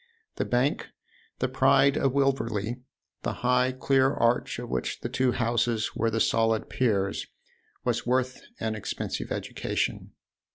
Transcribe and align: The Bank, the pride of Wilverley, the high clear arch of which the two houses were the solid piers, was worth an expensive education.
The 0.37 0.45
Bank, 0.45 0.87
the 1.37 1.47
pride 1.47 1.95
of 1.95 2.13
Wilverley, 2.13 2.81
the 3.21 3.33
high 3.45 3.71
clear 3.71 4.11
arch 4.15 4.57
of 4.57 4.67
which 4.67 5.01
the 5.01 5.09
two 5.09 5.31
houses 5.33 5.95
were 5.95 6.09
the 6.09 6.19
solid 6.19 6.71
piers, 6.71 7.27
was 7.83 8.03
worth 8.03 8.41
an 8.59 8.73
expensive 8.73 9.31
education. 9.31 10.13